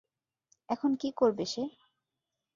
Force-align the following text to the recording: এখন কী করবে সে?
এখন 0.69 0.91
কী 0.95 1.09
করবে 1.11 1.45
সে? 1.45 1.63